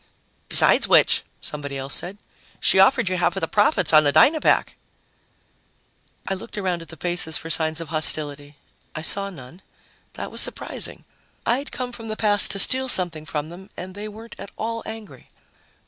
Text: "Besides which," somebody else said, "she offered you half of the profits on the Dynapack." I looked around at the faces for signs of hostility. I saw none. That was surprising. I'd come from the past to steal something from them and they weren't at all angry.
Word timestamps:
"Besides 0.49 0.87
which," 0.87 1.21
somebody 1.41 1.77
else 1.77 1.93
said, 1.93 2.17
"she 2.59 2.79
offered 2.79 3.07
you 3.07 3.17
half 3.17 3.35
of 3.37 3.41
the 3.41 3.47
profits 3.47 3.93
on 3.93 4.03
the 4.03 4.11
Dynapack." 4.11 4.73
I 6.27 6.33
looked 6.33 6.57
around 6.57 6.81
at 6.81 6.89
the 6.89 6.97
faces 6.97 7.37
for 7.37 7.51
signs 7.51 7.79
of 7.79 7.89
hostility. 7.89 8.57
I 8.95 9.03
saw 9.03 9.29
none. 9.29 9.61
That 10.13 10.31
was 10.31 10.41
surprising. 10.41 11.05
I'd 11.45 11.71
come 11.71 11.91
from 11.91 12.07
the 12.07 12.15
past 12.17 12.49
to 12.49 12.57
steal 12.57 12.87
something 12.87 13.27
from 13.27 13.49
them 13.49 13.69
and 13.77 13.93
they 13.93 14.07
weren't 14.07 14.33
at 14.39 14.49
all 14.57 14.81
angry. 14.87 15.27